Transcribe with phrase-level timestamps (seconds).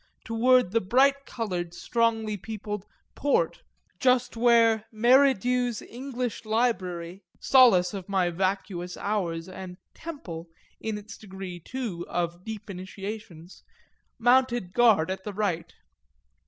[0.25, 3.61] toward the bright coloured, strongly peopled Port
[3.99, 11.59] just where Merridew's English Library, solace of my vacuous hours and temple, in its degree
[11.59, 13.63] too, of deep initiations,
[14.17, 15.71] mounted guard at the right.